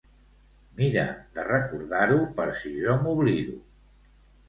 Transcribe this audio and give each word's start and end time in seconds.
Mira 0.79 1.03
de 1.37 1.45
recordar-ho 1.51 2.19
per 2.41 2.51
si 2.63 2.75
jo 2.83 2.99
m'oblido. 3.07 3.63